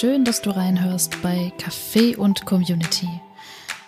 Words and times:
Schön, 0.00 0.24
dass 0.24 0.40
du 0.40 0.48
reinhörst 0.48 1.20
bei 1.20 1.52
Café 1.58 2.16
und 2.16 2.46
Community. 2.46 3.06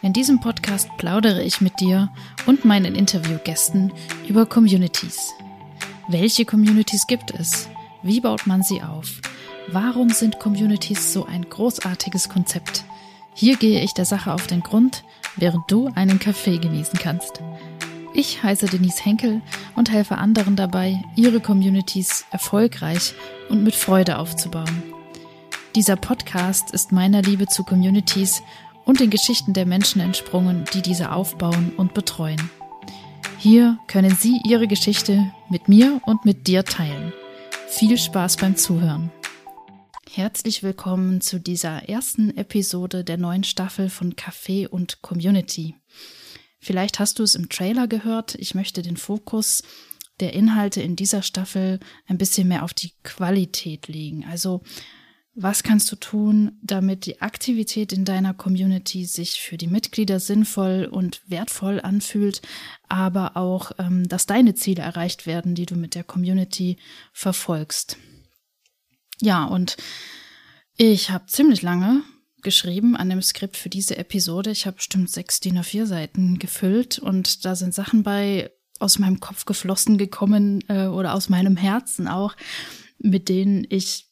In 0.03 0.13
diesem 0.13 0.41
Podcast 0.41 0.91
plaudere 0.99 1.43
ich 1.43 1.63
mit 1.63 1.81
dir 1.81 2.13
und 2.45 2.67
meinen 2.67 2.95
Interviewgästen 2.95 3.95
über 4.29 4.45
Communities. 4.45 5.33
Welche 6.09 6.45
Communities 6.45 7.07
gibt 7.07 7.31
es? 7.31 7.67
Wie 8.03 8.21
baut 8.21 8.46
man 8.46 8.63
sie 8.63 8.83
auf? 8.83 9.23
Warum 9.69 10.11
sind 10.11 10.39
Communities 10.39 11.14
so 11.14 11.25
ein 11.25 11.49
großartiges 11.49 12.29
Konzept? 12.29 12.85
Hier 13.33 13.57
gehe 13.57 13.83
ich 13.83 13.94
der 13.94 14.05
Sache 14.05 14.35
auf 14.35 14.47
den 14.47 14.61
Grund, 14.61 15.05
während 15.36 15.63
du 15.71 15.91
einen 15.94 16.19
Kaffee 16.19 16.58
genießen 16.58 16.99
kannst. 16.99 17.41
Ich 18.13 18.43
heiße 18.43 18.67
Denise 18.67 19.03
Henkel 19.03 19.41
und 19.77 19.91
helfe 19.91 20.19
anderen 20.19 20.57
dabei, 20.57 21.03
ihre 21.17 21.41
Communities 21.41 22.27
erfolgreich 22.31 23.14
und 23.49 23.64
mit 23.64 23.75
Freude 23.75 24.19
aufzubauen. 24.19 24.93
Dieser 25.75 25.96
Podcast 25.96 26.71
ist 26.72 26.93
meiner 26.93 27.22
Liebe 27.22 27.46
zu 27.46 27.64
Communities 27.64 28.43
und 28.85 29.00
den 29.00 29.08
Geschichten 29.08 29.54
der 29.54 29.64
Menschen 29.64 30.03
entsprungen, 30.03 30.67
die 30.75 30.82
diese 30.82 31.13
aufbauen 31.13 31.72
und 31.79 31.94
betreuen. 31.94 32.50
Hier 33.39 33.78
können 33.86 34.14
Sie 34.14 34.39
Ihre 34.47 34.69
Geschichte 34.69 35.33
mit 35.48 35.69
mir 35.69 36.03
und 36.05 36.27
mit 36.27 36.47
dir 36.47 36.66
teilen. 36.66 37.14
Viel 37.69 37.97
Spaß 37.97 38.36
beim 38.36 38.55
Zuhören. 38.55 39.11
Herzlich 40.11 40.62
willkommen 40.62 41.22
zu 41.22 41.41
dieser 41.41 41.89
ersten 41.89 42.36
Episode 42.36 43.02
der 43.02 43.16
neuen 43.16 43.42
Staffel 43.42 43.89
von 43.89 44.12
Café 44.12 44.69
und 44.69 45.00
Community. 45.00 45.75
Vielleicht 46.60 46.98
hast 46.98 47.19
du 47.19 47.22
es 47.22 47.34
im 47.34 47.48
Trailer 47.48 47.88
gehört. 47.88 48.34
Ich 48.34 48.54
möchte 48.54 48.82
den 48.82 48.98
Fokus 48.98 49.62
der 50.20 50.34
Inhalte 50.34 50.82
in 50.82 50.97
dieser 50.97 51.22
Staffel 51.22 51.80
ein 52.06 52.19
bisschen 52.19 52.47
mehr 52.47 52.62
auf 52.62 52.75
die 52.75 52.92
Qualität 53.04 53.88
legen. 53.88 54.27
Also 54.30 54.60
was 55.34 55.62
kannst 55.62 55.91
du 55.91 55.97
tun, 55.97 56.58
damit 56.62 57.06
die 57.06 57.22
Aktivität 57.22 57.92
in 57.92 58.05
deiner 58.05 58.34
Community 58.34 59.06
sich 59.06 59.41
für 59.41 59.56
die 59.56 59.66
Mitglieder 59.66 60.20
sinnvoll 60.20 60.88
und 60.91 61.22
wertvoll 61.27 61.80
anfühlt, 61.80 62.42
aber 62.88 63.36
auch, 63.36 63.72
ähm, 63.78 64.06
dass 64.08 64.27
deine 64.27 64.55
Ziele 64.55 64.83
erreicht 64.83 65.27
werden, 65.27 65.55
die 65.55 65.64
du 65.64 65.75
mit 65.75 65.94
der 65.94 66.05
Community 66.05 66.77
verfolgst? 67.12 67.97
Ja, 69.22 69.44
und 69.44 69.77
ich 70.77 71.10
habe 71.10 71.27
ziemlich 71.27 71.62
lange 71.62 72.03
geschrieben 72.42 72.97
an 72.97 73.08
dem 73.08 73.22
Skript 73.22 73.56
für 73.56 73.70
diese 73.70 73.97
Episode. 73.97 74.50
Ich 74.50 74.66
habe 74.66 74.77
bestimmt 74.77 75.10
sechs 75.10 75.41
DIN 75.41 75.58
A4 75.58 75.86
Seiten 75.86 76.38
gefüllt 76.38 76.98
und 76.98 77.44
da 77.44 77.55
sind 77.56 77.72
Sachen 77.72 78.03
bei 78.03 78.50
aus 78.80 78.98
meinem 78.98 79.20
Kopf 79.20 79.44
geflossen 79.44 79.97
gekommen 79.97 80.62
äh, 80.69 80.86
oder 80.86 81.14
aus 81.14 81.28
meinem 81.28 81.56
Herzen 81.56 82.08
auch, 82.08 82.34
mit 82.98 83.28
denen 83.28 83.64
ich 83.70 84.11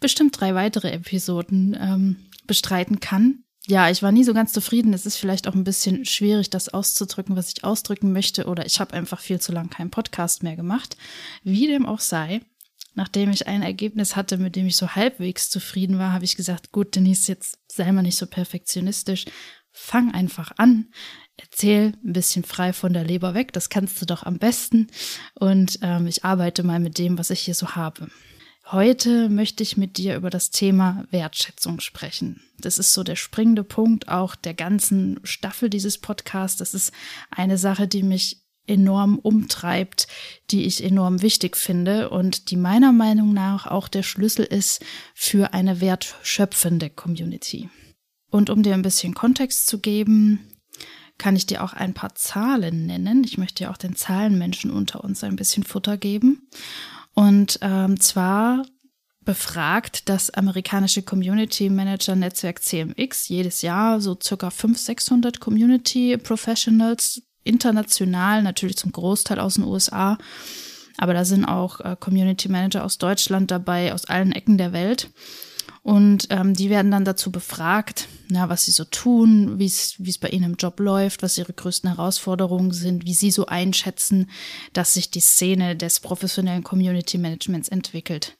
bestimmt 0.00 0.40
drei 0.40 0.54
weitere 0.54 0.90
Episoden 0.90 1.76
ähm, 1.78 2.16
bestreiten 2.46 3.00
kann. 3.00 3.44
Ja, 3.66 3.90
ich 3.90 4.02
war 4.02 4.10
nie 4.10 4.24
so 4.24 4.34
ganz 4.34 4.52
zufrieden. 4.52 4.92
Es 4.94 5.06
ist 5.06 5.16
vielleicht 5.16 5.46
auch 5.46 5.54
ein 5.54 5.64
bisschen 5.64 6.04
schwierig, 6.04 6.50
das 6.50 6.70
auszudrücken, 6.70 7.36
was 7.36 7.52
ich 7.54 7.62
ausdrücken 7.62 8.12
möchte, 8.12 8.46
oder 8.46 8.66
ich 8.66 8.80
habe 8.80 8.94
einfach 8.94 9.20
viel 9.20 9.40
zu 9.40 9.52
lange 9.52 9.68
keinen 9.68 9.90
Podcast 9.90 10.42
mehr 10.42 10.56
gemacht. 10.56 10.96
Wie 11.44 11.66
dem 11.66 11.86
auch 11.86 12.00
sei, 12.00 12.40
nachdem 12.94 13.30
ich 13.30 13.46
ein 13.46 13.62
Ergebnis 13.62 14.16
hatte, 14.16 14.38
mit 14.38 14.56
dem 14.56 14.66
ich 14.66 14.76
so 14.76 14.94
halbwegs 14.96 15.50
zufrieden 15.50 15.98
war, 15.98 16.12
habe 16.12 16.24
ich 16.24 16.36
gesagt, 16.36 16.72
gut, 16.72 16.96
Denise, 16.96 17.28
jetzt 17.28 17.58
sei 17.68 17.92
mal 17.92 18.02
nicht 18.02 18.16
so 18.16 18.26
perfektionistisch. 18.26 19.26
Fang 19.72 20.12
einfach 20.12 20.52
an. 20.56 20.88
Erzähl 21.36 21.92
ein 22.04 22.12
bisschen 22.12 22.44
frei 22.44 22.72
von 22.72 22.92
der 22.92 23.04
Leber 23.04 23.34
weg. 23.34 23.52
Das 23.52 23.68
kannst 23.68 24.00
du 24.00 24.06
doch 24.06 24.24
am 24.24 24.38
besten. 24.38 24.88
Und 25.34 25.78
ähm, 25.82 26.06
ich 26.06 26.24
arbeite 26.24 26.62
mal 26.64 26.80
mit 26.80 26.98
dem, 26.98 27.18
was 27.18 27.30
ich 27.30 27.40
hier 27.40 27.54
so 27.54 27.76
habe. 27.76 28.08
Heute 28.72 29.28
möchte 29.28 29.64
ich 29.64 29.76
mit 29.76 29.96
dir 29.96 30.14
über 30.14 30.30
das 30.30 30.50
Thema 30.50 31.04
Wertschätzung 31.10 31.80
sprechen. 31.80 32.40
Das 32.58 32.78
ist 32.78 32.92
so 32.92 33.02
der 33.02 33.16
springende 33.16 33.64
Punkt 33.64 34.08
auch 34.08 34.36
der 34.36 34.54
ganzen 34.54 35.18
Staffel 35.24 35.68
dieses 35.68 35.98
Podcasts. 35.98 36.56
Das 36.56 36.72
ist 36.72 36.92
eine 37.32 37.58
Sache, 37.58 37.88
die 37.88 38.04
mich 38.04 38.44
enorm 38.68 39.18
umtreibt, 39.18 40.06
die 40.52 40.66
ich 40.66 40.84
enorm 40.84 41.20
wichtig 41.20 41.56
finde 41.56 42.10
und 42.10 42.52
die 42.52 42.56
meiner 42.56 42.92
Meinung 42.92 43.32
nach 43.32 43.66
auch 43.66 43.88
der 43.88 44.04
Schlüssel 44.04 44.44
ist 44.44 44.84
für 45.14 45.52
eine 45.52 45.80
wertschöpfende 45.80 46.90
Community. 46.90 47.68
Und 48.30 48.50
um 48.50 48.62
dir 48.62 48.74
ein 48.74 48.82
bisschen 48.82 49.14
Kontext 49.14 49.66
zu 49.66 49.80
geben, 49.80 50.46
kann 51.18 51.34
ich 51.34 51.44
dir 51.44 51.64
auch 51.64 51.72
ein 51.72 51.92
paar 51.92 52.14
Zahlen 52.14 52.86
nennen. 52.86 53.24
Ich 53.24 53.36
möchte 53.36 53.64
ja 53.64 53.72
auch 53.72 53.76
den 53.76 53.96
Zahlenmenschen 53.96 54.70
unter 54.70 55.02
uns 55.02 55.24
ein 55.24 55.34
bisschen 55.34 55.64
Futter 55.64 55.96
geben. 55.96 56.48
Und 57.14 57.58
ähm, 57.62 57.98
zwar 58.00 58.64
befragt 59.24 60.08
das 60.08 60.30
amerikanische 60.30 61.02
Community 61.02 61.68
Manager 61.68 62.16
Netzwerk 62.16 62.62
CMX 62.62 63.28
jedes 63.28 63.62
Jahr 63.62 64.00
so 64.00 64.18
circa 64.20 64.50
500, 64.50 64.80
600 64.80 65.40
Community 65.40 66.16
Professionals 66.16 67.22
international, 67.44 68.42
natürlich 68.42 68.76
zum 68.76 68.92
Großteil 68.92 69.38
aus 69.38 69.54
den 69.54 69.64
USA. 69.64 70.18
Aber 70.98 71.14
da 71.14 71.24
sind 71.24 71.44
auch 71.44 71.80
äh, 71.80 71.96
Community 71.98 72.48
Manager 72.48 72.84
aus 72.84 72.98
Deutschland 72.98 73.50
dabei, 73.50 73.94
aus 73.94 74.04
allen 74.04 74.32
Ecken 74.32 74.58
der 74.58 74.72
Welt. 74.72 75.10
Und 75.82 76.26
ähm, 76.28 76.52
die 76.52 76.68
werden 76.68 76.90
dann 76.90 77.06
dazu 77.06 77.32
befragt, 77.32 78.06
na, 78.28 78.50
was 78.50 78.66
sie 78.66 78.70
so 78.70 78.84
tun, 78.84 79.58
wie 79.58 79.64
es 79.64 80.18
bei 80.20 80.28
ihnen 80.28 80.52
im 80.52 80.54
Job 80.56 80.78
läuft, 80.78 81.22
was 81.22 81.38
ihre 81.38 81.54
größten 81.54 81.88
Herausforderungen 81.88 82.72
sind, 82.72 83.06
wie 83.06 83.14
sie 83.14 83.30
so 83.30 83.46
einschätzen, 83.46 84.30
dass 84.74 84.94
sich 84.94 85.10
die 85.10 85.20
Szene 85.20 85.76
des 85.76 86.00
professionellen 86.00 86.64
Community 86.64 87.16
Managements 87.16 87.68
entwickelt. 87.70 88.36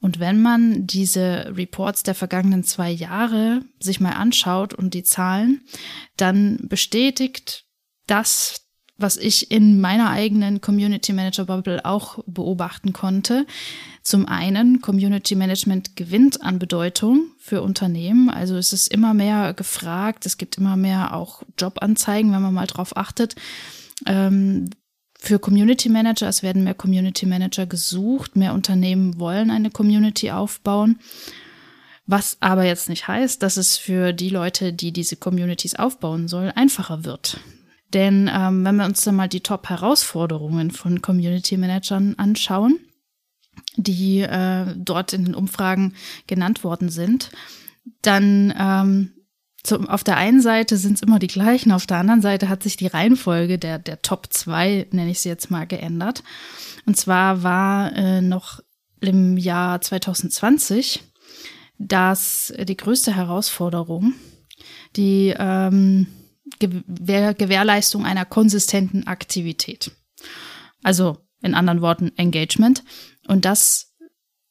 Und 0.00 0.18
wenn 0.18 0.42
man 0.42 0.86
diese 0.86 1.52
Reports 1.56 2.02
der 2.02 2.14
vergangenen 2.14 2.64
zwei 2.64 2.90
Jahre 2.90 3.62
sich 3.78 4.00
mal 4.00 4.12
anschaut 4.14 4.74
und 4.74 4.94
die 4.94 5.04
Zahlen, 5.04 5.62
dann 6.16 6.58
bestätigt 6.68 7.66
das 8.06 8.66
was 9.00 9.16
ich 9.16 9.50
in 9.50 9.80
meiner 9.80 10.10
eigenen 10.10 10.60
Community 10.60 11.12
Manager 11.12 11.46
Bubble 11.46 11.84
auch 11.84 12.18
beobachten 12.26 12.92
konnte. 12.92 13.46
Zum 14.02 14.26
einen, 14.26 14.80
Community 14.80 15.34
Management 15.34 15.96
gewinnt 15.96 16.42
an 16.42 16.58
Bedeutung 16.58 17.30
für 17.38 17.62
Unternehmen. 17.62 18.30
Also 18.30 18.56
es 18.56 18.72
ist 18.72 18.88
immer 18.88 19.14
mehr 19.14 19.54
gefragt. 19.54 20.26
Es 20.26 20.38
gibt 20.38 20.58
immer 20.58 20.76
mehr 20.76 21.14
auch 21.14 21.42
Jobanzeigen, 21.58 22.32
wenn 22.32 22.42
man 22.42 22.54
mal 22.54 22.66
drauf 22.66 22.96
achtet. 22.96 23.34
Ähm, 24.06 24.70
für 25.18 25.38
Community 25.38 25.90
Manager, 25.90 26.28
es 26.28 26.42
werden 26.42 26.64
mehr 26.64 26.74
Community 26.74 27.26
Manager 27.26 27.66
gesucht. 27.66 28.36
Mehr 28.36 28.54
Unternehmen 28.54 29.20
wollen 29.20 29.50
eine 29.50 29.70
Community 29.70 30.30
aufbauen. 30.30 30.98
Was 32.06 32.38
aber 32.40 32.64
jetzt 32.64 32.88
nicht 32.88 33.06
heißt, 33.06 33.42
dass 33.42 33.56
es 33.56 33.76
für 33.76 34.12
die 34.12 34.30
Leute, 34.30 34.72
die 34.72 34.92
diese 34.92 35.16
Communities 35.16 35.76
aufbauen 35.76 36.26
sollen, 36.26 36.50
einfacher 36.50 37.04
wird. 37.04 37.38
Denn 37.92 38.30
ähm, 38.32 38.64
wenn 38.64 38.76
wir 38.76 38.84
uns 38.84 39.02
dann 39.02 39.16
mal 39.16 39.28
die 39.28 39.40
Top-Herausforderungen 39.40 40.70
von 40.70 41.02
Community 41.02 41.56
Managern 41.56 42.14
anschauen, 42.18 42.78
die 43.76 44.20
äh, 44.20 44.74
dort 44.76 45.12
in 45.12 45.24
den 45.24 45.34
Umfragen 45.34 45.94
genannt 46.26 46.62
worden 46.64 46.88
sind, 46.88 47.30
dann 48.02 48.54
ähm, 48.58 49.12
zum, 49.62 49.88
auf 49.88 50.04
der 50.04 50.16
einen 50.16 50.40
Seite 50.40 50.76
sind 50.76 50.94
es 50.94 51.02
immer 51.02 51.18
die 51.18 51.26
gleichen, 51.26 51.72
auf 51.72 51.86
der 51.86 51.98
anderen 51.98 52.22
Seite 52.22 52.48
hat 52.48 52.62
sich 52.62 52.76
die 52.76 52.86
Reihenfolge 52.86 53.58
der, 53.58 53.78
der 53.78 54.00
Top 54.00 54.28
2, 54.30 54.86
nenne 54.92 55.10
ich 55.10 55.20
sie 55.20 55.28
jetzt 55.28 55.50
mal, 55.50 55.66
geändert. 55.66 56.22
Und 56.86 56.96
zwar 56.96 57.42
war 57.42 57.94
äh, 57.94 58.22
noch 58.22 58.60
im 59.00 59.36
Jahr 59.36 59.80
2020 59.80 61.02
das 61.78 62.52
die 62.58 62.76
größte 62.76 63.16
Herausforderung, 63.16 64.14
die 64.96 65.34
ähm, 65.36 66.06
Gewähr 66.60 67.34
Gewährleistung 67.34 68.06
einer 68.06 68.24
konsistenten 68.24 69.06
Aktivität. 69.08 69.90
Also 70.82 71.18
in 71.42 71.54
anderen 71.54 71.80
Worten 71.80 72.12
Engagement. 72.16 72.84
Und 73.26 73.44
das 73.44 73.94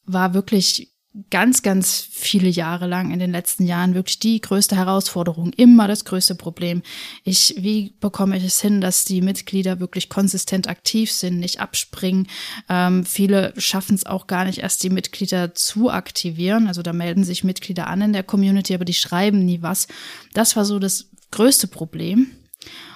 war 0.05 0.33
wirklich 0.33 0.93
ganz, 1.31 1.63
ganz 1.63 2.07
viele 2.09 2.49
Jahre 2.49 2.85
lang 2.85 3.11
in 3.11 3.19
den 3.19 3.31
letzten 3.31 3.65
Jahren 3.65 3.95
wirklich 3.95 4.19
die 4.19 4.39
größte 4.39 4.75
Herausforderung, 4.75 5.51
immer 5.53 5.87
das 5.87 6.05
größte 6.05 6.35
Problem. 6.35 6.83
Ich, 7.23 7.55
wie 7.57 7.95
bekomme 7.99 8.37
ich 8.37 8.43
es 8.43 8.61
hin, 8.61 8.79
dass 8.79 9.05
die 9.05 9.21
Mitglieder 9.21 9.79
wirklich 9.79 10.09
konsistent 10.09 10.67
aktiv 10.67 11.11
sind, 11.11 11.39
nicht 11.39 11.59
abspringen? 11.59 12.27
Ähm, 12.69 13.05
viele 13.05 13.53
schaffen 13.57 13.95
es 13.95 14.05
auch 14.05 14.27
gar 14.27 14.45
nicht 14.45 14.59
erst, 14.59 14.83
die 14.83 14.91
Mitglieder 14.91 15.55
zu 15.55 15.89
aktivieren. 15.89 16.67
Also 16.67 16.83
da 16.83 16.93
melden 16.93 17.23
sich 17.23 17.43
Mitglieder 17.43 17.87
an 17.87 18.01
in 18.01 18.13
der 18.13 18.23
Community, 18.23 18.75
aber 18.75 18.85
die 18.85 18.93
schreiben 18.93 19.43
nie 19.45 19.63
was. 19.63 19.87
Das 20.33 20.55
war 20.55 20.63
so 20.63 20.77
das 20.77 21.09
größte 21.31 21.67
Problem. 21.67 22.31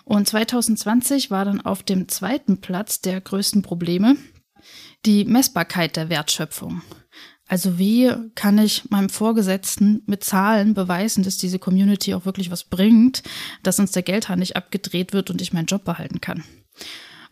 Und 0.06 0.28
2020 0.28 1.32
war 1.32 1.46
dann 1.46 1.62
auf 1.62 1.84
dem 1.84 2.08
zweiten 2.08 2.60
Platz 2.60 3.02
der 3.02 3.22
größten 3.22 3.62
Probleme 3.62 4.18
die 5.06 5.26
Messbarkeit 5.26 5.96
der 5.96 6.10
Wertschöpfung. 6.10 6.82
Also 7.48 7.78
wie 7.78 8.12
kann 8.36 8.58
ich 8.58 8.90
meinem 8.90 9.10
Vorgesetzten 9.10 10.02
mit 10.06 10.24
Zahlen 10.24 10.74
beweisen, 10.74 11.24
dass 11.24 11.38
diese 11.38 11.60
Community 11.60 12.14
auch 12.14 12.26
wirklich 12.26 12.50
was 12.52 12.64
bringt, 12.64 13.22
dass 13.64 13.80
uns 13.80 13.92
der 13.92 14.04
Geldhahn 14.04 14.40
nicht 14.40 14.56
abgedreht 14.56 15.14
wird 15.14 15.30
und 15.30 15.42
ich 15.42 15.54
meinen 15.54 15.66
Job 15.66 15.84
behalten 15.84 16.22
kann? 16.22 16.44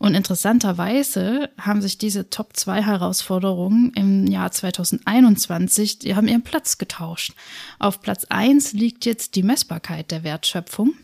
Und 0.02 0.16
interessanterweise 0.16 1.52
haben 1.60 1.84
sich 1.84 2.00
diese 2.00 2.32
Top 2.32 2.58
2 2.58 2.82
Herausforderungen 2.82 3.94
im 3.94 4.26
Jahr 4.26 4.52
2021, 4.52 6.00
die 6.00 6.16
haben 6.16 6.28
ihren 6.28 6.42
Platz 6.42 6.80
getauscht. 6.80 7.36
Auf 7.78 8.02
Platz 8.02 8.26
1 8.26 8.74
liegt 8.74 9.06
jetzt 9.06 9.36
die 9.36 9.44
Messbarkeit 9.44 10.10
der 10.10 10.24
Wertschöpfung. 10.24 10.96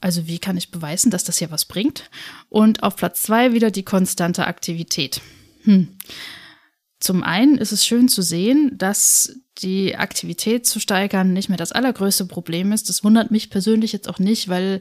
Also 0.00 0.26
wie 0.26 0.40
kann 0.40 0.56
ich 0.56 0.72
beweisen, 0.72 1.12
dass 1.12 1.22
das 1.22 1.38
hier 1.38 1.52
was 1.52 1.64
bringt? 1.64 2.10
Und 2.48 2.82
auf 2.82 2.96
Platz 2.96 3.22
2 3.22 3.52
wieder 3.52 3.70
die 3.70 3.84
konstante 3.84 4.48
Aktivität. 4.48 5.20
Hm. 5.62 5.96
Zum 6.98 7.22
einen 7.22 7.56
ist 7.56 7.70
es 7.70 7.86
schön 7.86 8.08
zu 8.08 8.20
sehen, 8.20 8.76
dass 8.76 9.32
die 9.58 9.96
Aktivität 9.96 10.66
zu 10.66 10.80
steigern 10.80 11.32
nicht 11.32 11.48
mehr 11.48 11.58
das 11.58 11.72
allergrößte 11.72 12.26
Problem 12.26 12.72
ist. 12.72 12.88
Das 12.88 13.02
wundert 13.04 13.30
mich 13.30 13.50
persönlich 13.50 13.92
jetzt 13.92 14.08
auch 14.08 14.18
nicht, 14.18 14.48
weil 14.48 14.80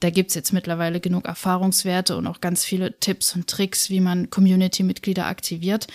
da 0.00 0.10
gibt's 0.10 0.34
jetzt 0.34 0.52
mittlerweile 0.52 1.00
genug 1.00 1.26
Erfahrungswerte 1.26 2.16
und 2.16 2.26
auch 2.26 2.40
ganz 2.40 2.64
viele 2.64 2.98
Tipps 2.98 3.34
und 3.34 3.48
Tricks, 3.48 3.90
wie 3.90 4.00
man 4.00 4.30
Community-Mitglieder 4.30 5.26
aktiviert, 5.26 5.86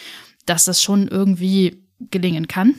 dass 0.45 0.65
das 0.65 0.81
schon 0.81 1.07
irgendwie 1.07 1.83
gelingen 2.11 2.47
kann. 2.47 2.75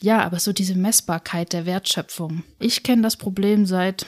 Ja, 0.00 0.22
aber 0.22 0.40
so 0.40 0.52
diese 0.52 0.74
Messbarkeit 0.74 1.52
der 1.52 1.66
Wertschöpfung. 1.66 2.42
Ich 2.58 2.82
kenne 2.82 3.02
das 3.02 3.16
Problem 3.16 3.64
seit 3.64 4.06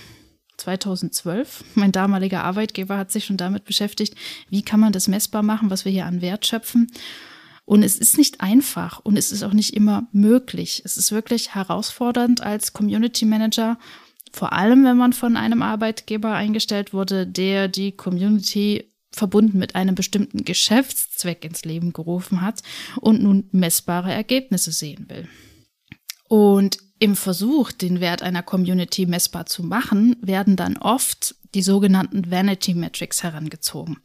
2012. 0.58 1.64
Mein 1.75 1.93
damaliger 1.93 2.44
Arbeitgeber 2.44 2.99
hat 2.99 3.11
sich 3.11 3.25
schon 3.25 3.37
damit 3.37 3.64
beschäftigt, 3.64 4.14
wie 4.50 4.62
kann 4.62 4.81
man 4.81 4.93
das 4.93 5.08
messbar 5.08 5.43
machen, 5.43 5.70
was 5.70 5.84
wir 5.84 5.93
hier 5.93 6.06
an 6.06 6.20
Wert 6.20 6.46
schöpfen. 6.46 6.91
Und 7.69 7.82
es 7.82 7.99
ist 7.99 8.17
nicht 8.17 8.41
einfach 8.41 8.99
und 9.00 9.19
es 9.19 9.31
ist 9.31 9.43
auch 9.43 9.53
nicht 9.53 9.75
immer 9.75 10.09
möglich. 10.11 10.81
Es 10.87 10.97
ist 10.97 11.12
wirklich 11.12 11.55
herausfordernd 11.55 12.41
als 12.41 12.73
Community 12.73 13.26
Manager, 13.26 13.79
vor 14.32 14.55
allem 14.55 14.87
wenn 14.87 14.97
man 14.97 15.12
von 15.12 15.37
einem 15.37 15.61
Arbeitgeber 15.61 16.32
eingestellt 16.32 16.94
wurde, 16.94 17.26
der 17.26 17.69
die 17.69 17.93
Community 17.93 18.91
verbunden 19.12 19.59
mit 19.59 19.75
einem 19.75 19.94
bestimmten 19.94 20.47
Geschäftszweck 20.47 21.44
ins 21.44 21.67
Leben 21.67 21.93
gerufen 21.93 22.41
hat 22.41 22.62
und 23.03 23.23
nun 23.23 23.50
messbare 23.53 24.15
Ergebnisse 24.15 24.73
sehen 24.73 25.05
will. 25.11 25.29
Und 26.29 26.79
im 26.99 27.17
Versuch, 27.17 27.73
den 27.73 28.01
Wert 28.01 28.23
einer 28.23 28.43
Community 28.43 29.07
messbar 29.07 29.47
zu 29.47 29.63
machen, 29.63 30.17
werden 30.21 30.57
dann 30.57 30.77
oft 30.77 31.35
die 31.55 31.63
sogenannten 31.63 32.31
Vanity 32.31 32.75
Metrics 32.75 33.23
herangezogen 33.23 33.99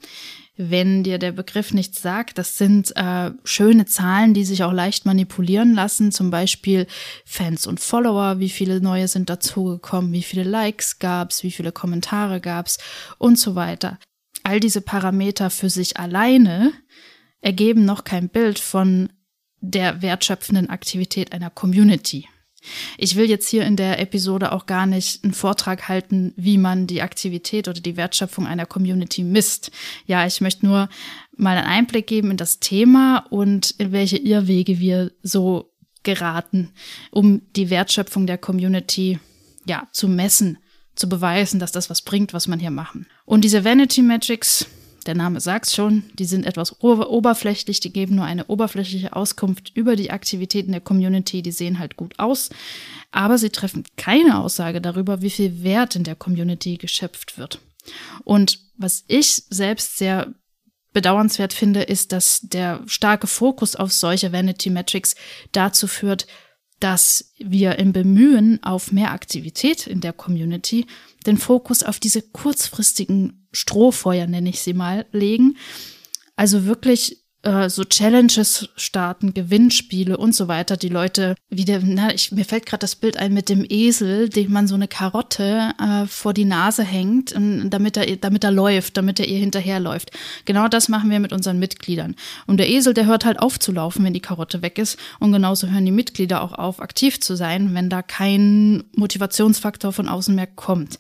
wenn 0.56 1.04
dir 1.04 1.18
der 1.18 1.32
Begriff 1.32 1.74
nichts 1.74 2.02
sagt. 2.02 2.38
Das 2.38 2.58
sind 2.58 2.96
äh, 2.96 3.32
schöne 3.44 3.86
Zahlen, 3.86 4.34
die 4.34 4.46
sich 4.46 4.64
auch 4.64 4.72
leicht 4.72 5.06
manipulieren 5.06 5.74
lassen. 5.74 6.12
Zum 6.12 6.30
Beispiel 6.30 6.86
Fans 7.26 7.66
und 7.66 7.80
Follower, 7.80 8.40
wie 8.40 8.50
viele 8.50 8.80
neue 8.80 9.08
sind 9.08 9.30
dazugekommen, 9.30 10.12
wie 10.12 10.24
viele 10.24 10.44
Likes 10.44 11.00
gab's, 11.00 11.44
wie 11.44 11.52
viele 11.52 11.72
Kommentare 11.72 12.40
gab's 12.40 12.78
und 13.18 13.40
so 13.40 13.56
weiter. 13.56 13.98
All 14.44 14.60
diese 14.60 14.82
Parameter 14.82 15.50
für 15.50 15.70
sich 15.70 15.98
alleine 15.98 16.72
ergeben 17.42 17.86
noch 17.86 18.04
kein 18.04 18.30
Bild 18.30 18.60
von 18.60 19.10
der 19.64 20.02
wertschöpfenden 20.02 20.70
Aktivität 20.70 21.32
einer 21.32 21.50
Community. 21.50 22.28
Ich 22.98 23.16
will 23.16 23.30
jetzt 23.30 23.48
hier 23.48 23.66
in 23.66 23.76
der 23.76 24.00
Episode 24.00 24.52
auch 24.52 24.66
gar 24.66 24.86
nicht 24.86 25.24
einen 25.24 25.34
Vortrag 25.34 25.90
halten, 25.90 26.34
wie 26.36 26.58
man 26.58 26.88
die 26.88 27.02
Aktivität 27.02 27.68
oder 27.68 27.80
die 27.80 27.98
Wertschöpfung 27.98 28.46
einer 28.46 28.66
Community 28.66 29.24
misst. 29.24 29.72
Ja, 30.06 30.26
ich 30.26 30.40
möchte 30.40 30.66
nur 30.66 30.90
mal 31.36 31.58
einen 31.58 31.68
Einblick 31.68 32.08
geben 32.08 32.32
in 32.32 32.38
das 32.38 32.60
Thema 32.60 33.26
und 33.30 33.72
in 33.72 33.92
welche 33.92 34.18
Irrwege 34.18 34.80
wir 34.80 35.12
so 35.24 35.74
geraten, 36.04 36.72
um 37.12 37.42
die 37.56 37.70
Wertschöpfung 37.70 38.28
der 38.28 38.38
Community 38.38 39.20
ja 39.66 39.88
zu 39.92 40.08
messen, 40.08 40.58
zu 40.96 41.10
beweisen, 41.10 41.60
dass 41.60 41.72
das 41.72 41.90
was 41.90 42.02
bringt, 42.02 42.34
was 42.34 42.48
man 42.48 42.60
hier 42.60 42.72
machen. 42.72 43.08
Und 43.26 43.44
diese 43.44 43.64
Vanity 43.64 44.02
Metrics, 44.02 44.68
der 45.04 45.16
Name 45.16 45.40
sagt 45.40 45.70
schon, 45.70 46.04
die 46.14 46.26
sind 46.26 46.46
etwas 46.46 46.82
oberflächlich, 46.82 47.80
die 47.80 47.94
geben 47.94 48.16
nur 48.16 48.26
eine 48.26 48.46
oberflächliche 48.46 49.16
Auskunft 49.16 49.72
über 49.76 49.96
die 49.96 50.12
Aktivitäten 50.12 50.72
der 50.72 50.82
Community, 50.82 51.42
die 51.42 51.52
sehen 51.52 51.80
halt 51.80 51.96
gut 51.96 52.20
aus, 52.20 52.50
aber 53.12 53.38
sie 53.38 53.50
treffen 53.50 53.84
keine 53.98 54.40
Aussage 54.40 54.82
darüber, 54.82 55.22
wie 55.22 55.30
viel 55.30 55.64
Wert 55.64 55.96
in 55.96 56.04
der 56.04 56.16
Community 56.16 56.78
geschöpft 56.78 57.38
wird. 57.38 57.60
Und 58.24 58.60
was 58.78 59.04
ich 59.08 59.44
selbst 59.50 59.98
sehr 59.98 60.34
bedauernswert 60.94 61.54
finde, 61.54 61.82
ist, 61.82 62.12
dass 62.12 62.42
der 62.42 62.82
starke 62.86 63.28
Fokus 63.28 63.76
auf 63.76 63.92
solche 63.92 64.32
Vanity 64.32 64.70
Metrics 64.70 65.16
dazu 65.52 65.88
führt, 65.88 66.28
dass 66.84 67.32
wir 67.38 67.80
im 67.80 67.94
Bemühen 67.94 68.62
auf 68.62 68.92
mehr 68.92 69.12
Aktivität 69.12 69.88
in 69.88 70.02
der 70.02 70.12
Community 70.12 70.86
den 71.26 71.38
Fokus 71.38 71.82
auf 71.82 71.98
diese 71.98 72.22
kurzfristigen 72.22 73.48
Strohfeuer, 73.54 74.28
nenne 74.28 74.50
ich 74.50 74.60
sie 74.60 74.74
mal, 74.74 75.06
legen. 75.14 75.56
Also 76.36 76.66
wirklich 76.66 77.23
äh, 77.44 77.70
so 77.70 77.84
Challenges 77.84 78.70
starten, 78.76 79.34
Gewinnspiele 79.34 80.18
und 80.18 80.34
so 80.34 80.48
weiter. 80.48 80.78
Die 80.78 80.90
Leute 80.90 81.36
wieder, 81.50 81.80
na, 81.84 82.14
ich, 82.14 82.32
mir 82.32 82.46
fällt 82.46 82.66
gerade 82.66 82.82
das 82.82 82.96
Bild 82.96 83.18
ein 83.18 83.34
mit 83.34 83.50
dem 83.50 83.66
Esel, 83.68 84.30
dem 84.30 84.52
man 84.52 84.68
so 84.68 84.76
eine 84.76 84.88
Karotte 84.88 85.72
äh, 85.80 86.08
vor 86.08 86.34
die 86.34 86.46
Nase 86.46 86.84
hängt, 86.84 87.36
damit 87.36 87.98
er, 87.98 88.16
damit 88.18 88.44
er 88.44 88.52
läuft, 88.52 88.98
damit 88.98 89.20
er 89.20 89.28
ihr 89.28 89.40
hinterherläuft. 89.40 90.12
Genau 90.46 90.68
das 90.68 90.90
machen 90.90 91.10
wir 91.10 91.20
mit 91.20 91.34
unseren 91.34 91.60
Mitgliedern. 91.60 92.16
Und 92.48 92.58
der 92.58 92.70
Esel, 92.70 92.94
der 92.94 93.06
hört 93.06 93.26
halt 93.26 93.40
auf 93.40 93.60
zu 93.60 93.72
laufen, 93.72 94.04
wenn 94.04 94.14
die 94.14 94.22
Karotte 94.22 94.62
weg 94.62 94.78
ist. 94.78 94.98
Und 95.20 95.34
genauso 95.34 95.68
hören 95.68 95.86
die 95.86 95.92
Mitglieder 95.92 96.42
auch 96.42 96.54
auf, 96.54 96.82
aktiv 96.82 97.20
zu 97.20 97.36
sein, 97.36 97.74
wenn 97.74 97.90
da 97.90 98.02
kein 98.02 98.86
Motivationsfaktor 98.96 99.92
von 99.92 100.08
außen 100.08 100.34
mehr 100.34 100.48
kommt. 100.48 100.98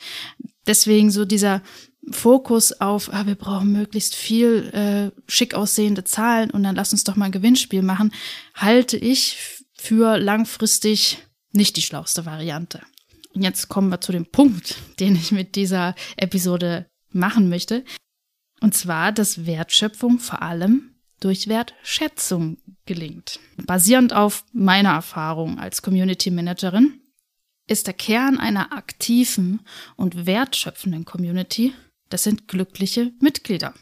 Deswegen 0.65 1.11
so 1.11 1.25
dieser 1.25 1.61
Fokus 2.11 2.73
auf, 2.81 3.13
ah, 3.13 3.25
wir 3.25 3.35
brauchen 3.35 3.71
möglichst 3.71 4.15
viel 4.15 4.69
äh, 4.73 5.21
schick 5.31 5.53
aussehende 5.53 6.03
Zahlen 6.03 6.51
und 6.51 6.63
dann 6.63 6.75
lass 6.75 6.91
uns 6.91 7.03
doch 7.03 7.15
mal 7.15 7.25
ein 7.25 7.31
Gewinnspiel 7.31 7.81
machen, 7.81 8.11
halte 8.55 8.97
ich 8.97 9.37
für 9.73 10.17
langfristig 10.17 11.19
nicht 11.51 11.77
die 11.77 11.81
schlauste 11.81 12.25
Variante. 12.25 12.81
Und 13.33 13.43
jetzt 13.43 13.69
kommen 13.69 13.89
wir 13.89 14.01
zu 14.01 14.11
dem 14.11 14.25
Punkt, 14.25 14.75
den 14.99 15.15
ich 15.15 15.31
mit 15.31 15.55
dieser 15.55 15.95
Episode 16.17 16.87
machen 17.11 17.49
möchte. 17.49 17.85
Und 18.59 18.73
zwar, 18.73 19.11
dass 19.11 19.45
Wertschöpfung 19.45 20.19
vor 20.19 20.41
allem 20.41 20.95
durch 21.19 21.47
Wertschätzung 21.47 22.57
gelingt. 22.85 23.39
Basierend 23.65 24.13
auf 24.13 24.45
meiner 24.51 24.91
Erfahrung 24.91 25.57
als 25.57 25.81
Community 25.81 26.31
Managerin 26.31 26.99
ist 27.67 27.87
der 27.87 27.93
Kern 27.93 28.37
einer 28.37 28.73
aktiven 28.73 29.61
und 29.95 30.25
wertschöpfenden 30.25 31.05
Community 31.05 31.73
das 32.13 32.21
sind 32.21 32.47
glückliche 32.47 33.11
Mitglieder. 33.19 33.73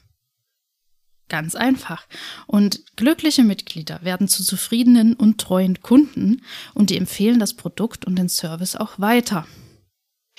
Ganz 1.28 1.54
einfach. 1.54 2.08
Und 2.48 2.96
glückliche 2.96 3.44
Mitglieder 3.44 4.00
werden 4.04 4.30
zu 4.30 4.42
zufriedenen 4.42 5.16
und 5.16 5.42
treuen 5.42 5.82
Kunden 5.82 6.42
und 6.74 6.90
die 6.90 6.96
empfehlen 6.96 7.40
das 7.40 7.56
Produkt 7.56 8.06
und 8.06 8.16
den 8.16 8.30
Service 8.30 8.78
auch 8.78 9.00
weiter. 9.00 9.46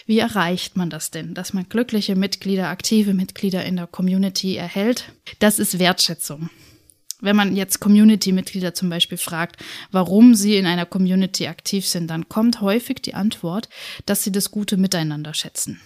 Wie 0.07 0.19
erreicht 0.19 0.75
man 0.75 0.89
das 0.89 1.11
denn, 1.11 1.35
dass 1.35 1.53
man 1.53 1.69
glückliche 1.69 2.17
Mitglieder, 2.17 2.69
aktive 2.69 3.13
Mitglieder 3.13 3.63
in 3.67 3.77
der 3.77 3.87
Community 3.87 4.57
erhält? 4.57 5.13
Das 5.39 5.59
ist 5.59 5.79
Wertschätzung. 5.79 6.49
Wenn 7.21 7.37
man 7.37 7.55
jetzt 7.55 7.79
Community-Mitglieder 7.79 8.73
zum 8.73 8.89
Beispiel 8.89 9.19
fragt, 9.19 9.63
warum 9.91 10.35
sie 10.35 10.57
in 10.57 10.65
einer 10.65 10.87
Community 10.87 11.47
aktiv 11.47 11.87
sind, 11.87 12.09
dann 12.09 12.31
kommt 12.31 12.63
häufig 12.63 13.03
die 13.03 13.13
Antwort, 13.15 13.69
dass 14.07 14.25
sie 14.25 14.33
das 14.33 14.51
gute 14.51 14.79
Miteinander 14.79 15.35
schätzen. 15.35 15.79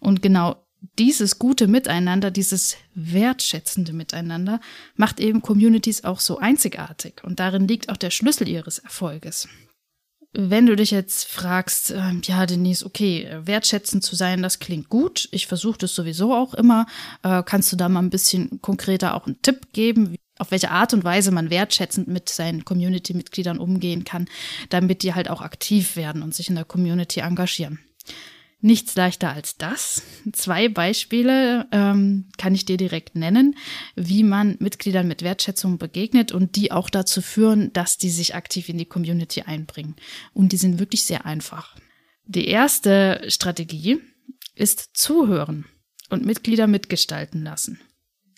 Und 0.00 0.20
genau 0.20 0.56
dieses 0.98 1.38
gute 1.38 1.68
Miteinander, 1.68 2.30
dieses 2.30 2.76
wertschätzende 2.94 3.92
Miteinander 3.92 4.60
macht 4.96 5.20
eben 5.20 5.42
Communities 5.42 6.04
auch 6.04 6.20
so 6.20 6.38
einzigartig 6.38 7.22
und 7.22 7.40
darin 7.40 7.68
liegt 7.68 7.88
auch 7.88 7.96
der 7.96 8.10
Schlüssel 8.10 8.48
ihres 8.48 8.78
Erfolges. 8.78 9.48
Wenn 10.34 10.64
du 10.64 10.76
dich 10.76 10.90
jetzt 10.90 11.26
fragst, 11.26 11.90
äh, 11.90 12.12
ja, 12.22 12.46
Denise, 12.46 12.86
okay, 12.86 13.28
wertschätzend 13.44 14.02
zu 14.02 14.16
sein, 14.16 14.42
das 14.42 14.60
klingt 14.60 14.88
gut. 14.88 15.28
Ich 15.30 15.46
versuche 15.46 15.76
das 15.76 15.94
sowieso 15.94 16.34
auch 16.34 16.54
immer. 16.54 16.86
Äh, 17.22 17.42
kannst 17.44 17.70
du 17.70 17.76
da 17.76 17.90
mal 17.90 18.00
ein 18.00 18.08
bisschen 18.08 18.62
konkreter 18.62 19.14
auch 19.14 19.26
einen 19.26 19.42
Tipp 19.42 19.74
geben, 19.74 20.16
auf 20.38 20.50
welche 20.50 20.70
Art 20.70 20.94
und 20.94 21.04
Weise 21.04 21.32
man 21.32 21.50
wertschätzend 21.50 22.08
mit 22.08 22.30
seinen 22.30 22.64
Community-Mitgliedern 22.64 23.58
umgehen 23.58 24.04
kann, 24.04 24.26
damit 24.70 25.02
die 25.02 25.12
halt 25.12 25.28
auch 25.28 25.42
aktiv 25.42 25.96
werden 25.96 26.22
und 26.22 26.34
sich 26.34 26.48
in 26.48 26.54
der 26.54 26.64
Community 26.64 27.20
engagieren? 27.20 27.78
Nichts 28.64 28.94
leichter 28.94 29.32
als 29.32 29.56
das. 29.56 30.02
Zwei 30.32 30.68
Beispiele 30.68 31.66
ähm, 31.72 32.28
kann 32.38 32.54
ich 32.54 32.64
dir 32.64 32.76
direkt 32.76 33.16
nennen, 33.16 33.56
wie 33.96 34.22
man 34.22 34.56
Mitgliedern 34.60 35.08
mit 35.08 35.22
Wertschätzung 35.22 35.78
begegnet 35.78 36.30
und 36.30 36.54
die 36.54 36.70
auch 36.70 36.88
dazu 36.88 37.22
führen, 37.22 37.72
dass 37.72 37.98
die 37.98 38.10
sich 38.10 38.36
aktiv 38.36 38.68
in 38.68 38.78
die 38.78 38.86
Community 38.86 39.42
einbringen. 39.42 39.96
Und 40.32 40.52
die 40.52 40.58
sind 40.58 40.78
wirklich 40.78 41.02
sehr 41.02 41.26
einfach. 41.26 41.76
Die 42.26 42.46
erste 42.46 43.24
Strategie 43.26 43.98
ist 44.54 44.90
zuhören 44.96 45.64
und 46.08 46.24
Mitglieder 46.24 46.68
mitgestalten 46.68 47.42
lassen. 47.42 47.80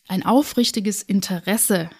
Ein 0.08 0.24
aufrichtiges 0.24 1.02
Interesse 1.02 1.90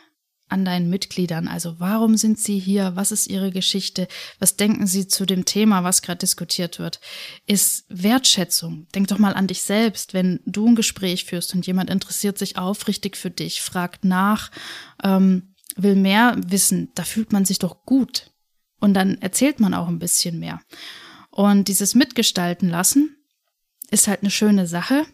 an 0.48 0.64
deinen 0.64 0.90
Mitgliedern. 0.90 1.48
Also 1.48 1.80
warum 1.80 2.16
sind 2.16 2.38
sie 2.38 2.58
hier? 2.58 2.92
Was 2.94 3.12
ist 3.12 3.28
ihre 3.28 3.50
Geschichte? 3.50 4.08
Was 4.38 4.56
denken 4.56 4.86
sie 4.86 5.08
zu 5.08 5.26
dem 5.26 5.44
Thema, 5.44 5.84
was 5.84 6.02
gerade 6.02 6.18
diskutiert 6.18 6.78
wird? 6.78 7.00
Ist 7.46 7.84
Wertschätzung. 7.88 8.86
Denk 8.94 9.08
doch 9.08 9.18
mal 9.18 9.34
an 9.34 9.46
dich 9.46 9.62
selbst, 9.62 10.14
wenn 10.14 10.40
du 10.44 10.68
ein 10.68 10.74
Gespräch 10.76 11.24
führst 11.24 11.54
und 11.54 11.66
jemand 11.66 11.90
interessiert 11.90 12.38
sich 12.38 12.58
aufrichtig 12.58 13.16
für 13.16 13.30
dich, 13.30 13.62
fragt 13.62 14.04
nach, 14.04 14.50
ähm, 15.02 15.54
will 15.76 15.96
mehr 15.96 16.36
wissen, 16.46 16.90
da 16.94 17.04
fühlt 17.04 17.32
man 17.32 17.44
sich 17.44 17.58
doch 17.58 17.84
gut. 17.84 18.30
Und 18.80 18.94
dann 18.94 19.20
erzählt 19.22 19.60
man 19.60 19.74
auch 19.74 19.88
ein 19.88 19.98
bisschen 19.98 20.38
mehr. 20.38 20.60
Und 21.30 21.68
dieses 21.68 21.94
Mitgestalten 21.94 22.68
lassen 22.68 23.16
ist 23.90 24.08
halt 24.08 24.20
eine 24.22 24.30
schöne 24.30 24.66
Sache, 24.66 25.04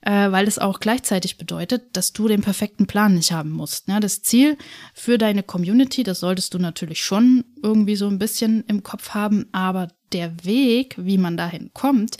äh, 0.00 0.30
weil 0.30 0.48
es 0.48 0.58
auch 0.58 0.80
gleichzeitig 0.80 1.38
bedeutet, 1.38 1.96
dass 1.96 2.12
du 2.12 2.28
den 2.28 2.42
perfekten 2.42 2.86
Plan 2.86 3.14
nicht 3.14 3.32
haben 3.32 3.50
musst. 3.50 3.88
Ja, 3.88 4.00
das 4.00 4.22
Ziel 4.22 4.56
für 4.92 5.18
deine 5.18 5.42
Community, 5.42 6.02
das 6.02 6.20
solltest 6.20 6.54
du 6.54 6.58
natürlich 6.58 7.02
schon 7.02 7.44
irgendwie 7.62 7.96
so 7.96 8.08
ein 8.08 8.18
bisschen 8.18 8.64
im 8.66 8.82
Kopf 8.82 9.10
haben, 9.10 9.46
aber 9.52 9.88
der 10.12 10.44
Weg, 10.44 10.94
wie 10.98 11.18
man 11.18 11.36
dahin 11.36 11.70
kommt, 11.74 12.18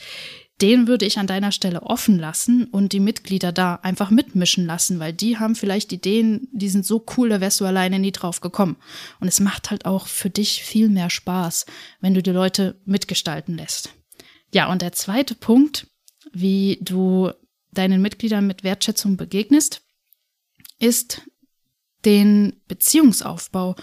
den 0.61 0.87
würde 0.87 1.04
ich 1.04 1.18
an 1.18 1.26
deiner 1.26 1.50
Stelle 1.50 1.82
offen 1.82 2.18
lassen 2.18 2.64
und 2.64 2.92
die 2.92 3.00
Mitglieder 3.00 3.50
da 3.50 3.75
einfach 3.82 4.11
mitmischen 4.11 4.66
lassen, 4.66 5.00
weil 5.00 5.12
die 5.12 5.38
haben 5.38 5.56
vielleicht 5.56 5.92
Ideen, 5.92 6.49
die 6.52 6.68
sind 6.68 6.87
so 6.87 7.04
cool, 7.16 7.28
da 7.28 7.40
wärst 7.40 7.61
du 7.61 7.64
alleine 7.64 7.99
nie 7.99 8.12
drauf 8.12 8.40
gekommen. 8.40 8.76
Und 9.20 9.26
es 9.26 9.40
macht 9.40 9.70
halt 9.70 9.84
auch 9.84 10.06
für 10.06 10.30
dich 10.30 10.62
viel 10.62 10.88
mehr 10.88 11.11
Spaß, 11.11 11.66
wenn 12.00 12.14
du 12.14 12.23
die 12.23 12.30
Leute 12.30 12.80
mitgestalten 12.84 13.56
lässt. 13.56 13.90
Ja, 14.52 14.70
und 14.70 14.82
der 14.82 14.92
zweite 14.92 15.34
Punkt, 15.34 15.88
wie 16.34 16.78
du 16.82 17.30
deinen 17.72 18.02
Mitgliedern 18.02 18.46
mit 18.46 18.64
Wertschätzung 18.64 19.16
begegnest, 19.16 19.82
ist 20.78 21.22
den 22.04 22.60
Beziehungsaufbau 22.68 23.76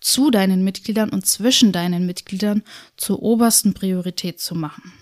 zu 0.00 0.30
deinen 0.30 0.64
Mitgliedern 0.64 1.10
und 1.10 1.26
zwischen 1.26 1.72
deinen 1.72 2.06
Mitgliedern 2.06 2.62
zur 2.96 3.22
obersten 3.22 3.74
Priorität 3.74 4.40
zu 4.40 4.54
machen 4.54 4.92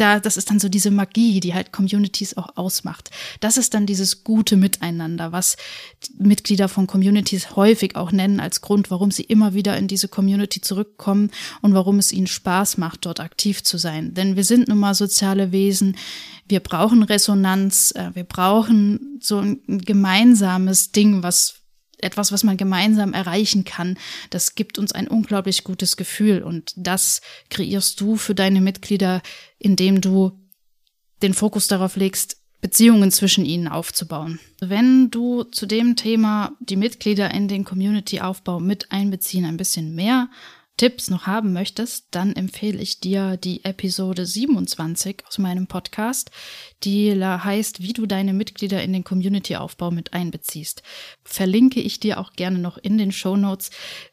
da, 0.00 0.20
das 0.20 0.36
ist 0.36 0.50
dann 0.50 0.58
so 0.58 0.68
diese 0.68 0.90
Magie, 0.90 1.40
die 1.40 1.54
halt 1.54 1.72
Communities 1.72 2.36
auch 2.36 2.56
ausmacht. 2.56 3.10
Das 3.40 3.56
ist 3.56 3.74
dann 3.74 3.86
dieses 3.86 4.24
gute 4.24 4.56
Miteinander, 4.56 5.32
was 5.32 5.56
Mitglieder 6.18 6.68
von 6.68 6.86
Communities 6.86 7.56
häufig 7.56 7.96
auch 7.96 8.12
nennen 8.12 8.40
als 8.40 8.60
Grund, 8.60 8.90
warum 8.90 9.10
sie 9.10 9.24
immer 9.24 9.54
wieder 9.54 9.76
in 9.76 9.88
diese 9.88 10.08
Community 10.08 10.60
zurückkommen 10.60 11.30
und 11.60 11.74
warum 11.74 11.98
es 11.98 12.12
ihnen 12.12 12.26
Spaß 12.26 12.78
macht, 12.78 13.06
dort 13.06 13.20
aktiv 13.20 13.62
zu 13.62 13.78
sein. 13.78 14.14
Denn 14.14 14.36
wir 14.36 14.44
sind 14.44 14.68
nun 14.68 14.78
mal 14.78 14.94
soziale 14.94 15.52
Wesen. 15.52 15.96
Wir 16.48 16.60
brauchen 16.60 17.02
Resonanz. 17.02 17.92
Äh, 17.94 18.10
wir 18.14 18.24
brauchen 18.24 19.18
so 19.20 19.38
ein 19.38 19.60
gemeinsames 19.66 20.92
Ding, 20.92 21.22
was 21.22 21.59
etwas, 22.02 22.32
was 22.32 22.44
man 22.44 22.56
gemeinsam 22.56 23.12
erreichen 23.12 23.64
kann. 23.64 23.98
Das 24.30 24.54
gibt 24.54 24.78
uns 24.78 24.92
ein 24.92 25.08
unglaublich 25.08 25.64
gutes 25.64 25.96
Gefühl 25.96 26.42
und 26.42 26.72
das 26.76 27.20
kreierst 27.48 28.00
du 28.00 28.16
für 28.16 28.34
deine 28.34 28.60
Mitglieder, 28.60 29.22
indem 29.58 30.00
du 30.00 30.32
den 31.22 31.34
Fokus 31.34 31.66
darauf 31.66 31.96
legst, 31.96 32.36
Beziehungen 32.60 33.10
zwischen 33.10 33.44
ihnen 33.44 33.68
aufzubauen. 33.68 34.38
Wenn 34.60 35.10
du 35.10 35.44
zu 35.44 35.66
dem 35.66 35.96
Thema 35.96 36.52
die 36.60 36.76
Mitglieder 36.76 37.32
in 37.32 37.48
den 37.48 37.64
Community-Aufbau 37.64 38.60
mit 38.60 38.92
einbeziehen 38.92 39.46
ein 39.46 39.56
bisschen 39.56 39.94
mehr 39.94 40.28
Tipps 40.76 41.10
noch 41.10 41.26
haben 41.26 41.52
möchtest, 41.52 42.06
dann 42.10 42.34
empfehle 42.34 42.80
ich 42.80 43.00
dir 43.00 43.36
die 43.36 43.64
Episode 43.64 44.24
27 44.24 45.24
aus 45.28 45.36
meinem 45.36 45.66
Podcast, 45.66 46.30
die 46.84 47.12
heißt, 47.22 47.82
wie 47.82 47.92
du 47.92 48.06
deine 48.06 48.32
Mitglieder 48.32 48.82
in 48.82 48.94
den 48.94 49.04
Community-Aufbau 49.04 49.90
mit 49.90 50.14
einbeziehst. 50.14 50.82
Verlinke 51.22 51.80
ich 51.80 52.00
dir 52.00 52.18
auch 52.18 52.32
gerne 52.32 52.58
noch 52.58 52.78
in 52.78 52.96
den 52.96 53.12
Show 53.12 53.36
Notes, 53.36 53.70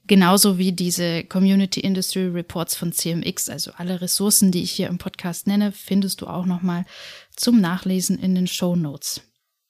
genauso 0.08 0.58
wie 0.58 0.74
diese 0.74 1.24
Community 1.24 1.80
Industry 1.80 2.28
Reports 2.28 2.76
von 2.76 2.92
CMX, 2.92 3.48
also 3.50 3.72
alle 3.78 4.02
Ressourcen, 4.02 4.52
die 4.52 4.64
ich 4.64 4.72
hier 4.72 4.88
im 4.88 4.98
Podcast 4.98 5.48
nenne, 5.48 5.72
findest 5.72 6.20
du 6.20 6.28
auch 6.28 6.46
nochmal 6.46 6.86
zum 7.36 7.62
Nachlesen 7.62 8.20
in 8.20 8.36
den 8.36 8.48
Show 8.48 8.76
Notes. 8.76 9.22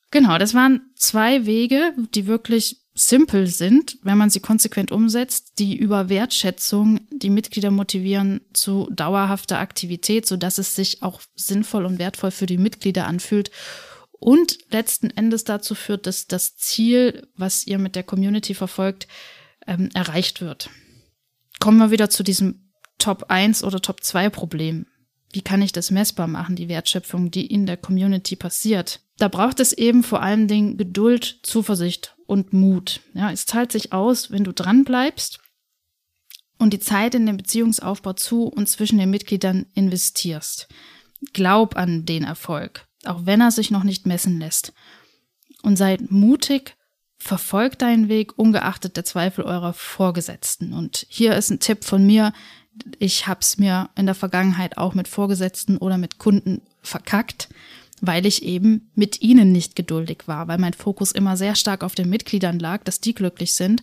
Genau, 0.10 0.38
das 0.38 0.54
waren 0.54 0.82
zwei 0.96 1.46
Wege, 1.46 1.94
die 2.16 2.28
wirklich 2.28 2.78
simpel 2.98 3.48
sind, 3.48 4.00
wenn 4.02 4.18
man 4.18 4.30
sie 4.30 4.40
konsequent 4.40 4.92
umsetzt, 4.92 5.60
die 5.60 5.78
über 5.78 6.10
Wertschätzung 6.10 7.02
die 7.12 7.30
Mitglieder 7.30 7.70
motivieren 7.70 8.42
zu 8.54 8.90
dauerhafter 8.92 9.60
Aktivität, 9.60 10.26
so 10.26 10.36
dass 10.36 10.58
es 10.58 10.76
sich 10.76 11.04
auch 11.04 11.22
sinnvoll 11.36 11.86
und 11.86 12.00
wertvoll 12.00 12.32
für 12.32 12.48
die 12.48 12.58
Mitglieder 12.58 13.06
anfühlt 13.06 13.52
und 14.20 14.58
letzten 14.72 15.12
Endes 15.12 15.44
dazu 15.44 15.76
führt, 15.76 16.08
dass 16.08 16.28
das 16.28 16.58
Ziel, 16.58 17.28
was 17.36 17.68
ihr 17.68 17.78
mit 17.78 17.96
der 17.96 18.04
Community 18.04 18.56
verfolgt, 18.56 19.08
ähm, 19.68 19.90
erreicht 19.94 20.42
wird. 20.42 20.72
Kommen 21.60 21.78
wir 21.78 21.92
wieder 21.92 22.10
zu 22.10 22.24
diesem 22.24 22.72
Top 22.98 23.26
1 23.30 23.64
oder 23.64 23.80
Top 23.80 24.04
2 24.04 24.30
Problem. 24.32 24.88
Wie 25.32 25.42
kann 25.42 25.62
ich 25.62 25.72
das 25.72 25.92
messbar 25.92 26.28
machen, 26.28 26.56
die 26.56 26.68
Wertschöpfung, 26.70 27.30
die 27.30 27.46
in 27.46 27.68
der 27.68 27.78
Community 27.78 28.36
passiert? 28.36 29.02
Da 29.20 29.28
braucht 29.28 29.60
es 29.60 29.72
eben 29.74 30.04
vor 30.04 30.24
allen 30.24 30.48
Dingen 30.48 30.78
Geduld, 30.78 31.40
Zuversicht 31.44 32.17
und 32.28 32.54
Mut. 32.54 33.02
Ja, 33.14 33.32
es 33.32 33.46
zahlt 33.46 33.72
sich 33.72 33.94
aus, 33.94 34.30
wenn 34.30 34.44
du 34.44 34.54
dran 34.54 34.84
bleibst 34.84 35.40
und 36.60 36.74
die 36.74 36.80
Zeit 36.80 37.16
in 37.16 37.26
den 37.26 37.38
Beziehungsaufbau 37.38 38.14
zu 38.14 38.44
und 38.44 38.68
zwischen 38.68 39.00
den 39.00 39.10
Mitgliedern 39.10 39.66
investierst. 39.74 40.68
Glaub 41.34 41.76
an 41.76 42.06
den 42.06 42.24
Erfolg, 42.24 42.88
auch 43.06 43.26
wenn 43.26 43.42
er 43.42 43.52
sich 43.52 43.72
noch 43.72 43.84
nicht 43.84 44.06
messen 44.06 44.40
lässt. 44.40 44.74
Und 45.64 45.78
sei 45.78 45.98
mutig, 46.10 46.76
verfolg 47.18 47.80
deinen 47.80 48.10
Weg 48.10 48.38
ungeachtet 48.38 48.96
der 48.96 49.06
Zweifel 49.06 49.44
eurer 49.44 49.74
Vorgesetzten. 49.74 50.74
Und 50.74 51.06
hier 51.10 51.36
ist 51.36 51.50
ein 51.50 51.60
Tipp 51.60 51.84
von 51.84 52.06
mir. 52.06 52.34
Ich 53.00 53.26
habe 53.26 53.40
es 53.42 53.58
mir 53.58 53.90
in 53.96 54.06
der 54.06 54.14
Vergangenheit 54.14 54.78
auch 54.78 54.94
mit 54.94 55.08
Vorgesetzten 55.08 55.78
oder 55.78 55.98
mit 55.98 56.20
Kunden 56.20 56.62
verkackt 56.82 57.50
weil 58.02 58.26
ich 58.26 58.44
eben 58.44 58.92
mit 58.96 59.22
ihnen 59.22 59.52
nicht 59.52 59.76
geduldig 59.76 60.24
war, 60.28 60.48
weil 60.48 60.58
mein 60.58 60.74
Fokus 60.74 61.12
immer 61.12 61.38
sehr 61.38 61.56
stark 61.56 61.84
auf 61.84 61.96
den 61.96 62.10
Mitgliedern 62.10 62.60
lag, 62.60 62.84
dass 62.84 63.00
die 63.00 63.14
glücklich 63.14 63.54
sind. 63.54 63.82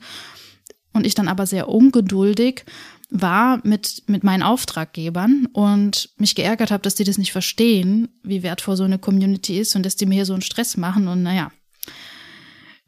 Und 0.93 1.07
ich 1.07 1.15
dann 1.15 1.27
aber 1.27 1.47
sehr 1.47 1.69
ungeduldig 1.69 2.65
war 3.11 3.61
mit, 3.65 4.05
mit 4.07 4.23
meinen 4.25 4.43
Auftraggebern 4.43 5.47
und 5.53 6.11
mich 6.19 6.35
geärgert 6.35 6.71
habe, 6.71 6.83
dass 6.83 6.95
die 6.95 7.05
das 7.05 7.19
nicht 7.19 7.33
verstehen, 7.33 8.09
wie 8.23 8.43
wertvoll 8.43 8.77
so 8.77 8.85
eine 8.85 8.99
Community 8.99 9.59
ist 9.59 9.75
und 9.75 9.85
dass 9.85 9.97
die 9.97 10.07
mir 10.07 10.15
hier 10.15 10.27
so 10.27 10.33
einen 10.33 10.43
Stress 10.43 10.77
machen. 10.77 11.09
Und 11.09 11.23
naja, 11.23 11.51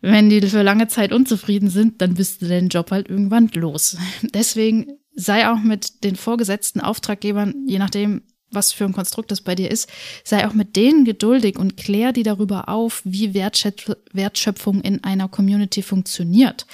wenn 0.01 0.31
die 0.31 0.41
für 0.43 0.63
lange 0.63 0.89
Zeit 0.89 1.13
unzufrieden 1.13 1.69
sind, 1.69 2.01
dann 2.01 2.15
bist 2.15 2.43
du 2.43 2.47
den 2.47 2.69
Job 2.69 2.91
halt 2.91 3.09
irgendwann 3.09 3.51
los. 3.55 3.97
Deswegen 4.23 4.99
sei 5.15 5.49
auch 5.49 5.59
mit 5.59 6.05
den 6.05 6.17
vorgesetzten 6.17 6.81
Auftraggebern, 6.81 7.55
je 7.67 7.79
nachdem, 7.79 8.23
was 8.51 8.73
für 8.73 8.85
ein 8.85 8.93
Konstrukt 8.93 9.31
das 9.31 9.41
bei 9.41 9.55
dir 9.55 9.71
ist, 9.71 9.91
sei 10.25 10.47
auch 10.47 10.55
mit 10.55 10.77
denen 10.77 11.05
geduldig 11.05 11.59
und 11.59 11.77
klär 11.77 12.13
die 12.13 12.23
darüber 12.23 12.69
auf, 12.69 13.03
wie 13.05 13.35
Wertschöpfung 13.35 14.81
in 14.81 15.05
einer 15.05 15.29
Community 15.29 15.83
funktioniert. 15.83 16.67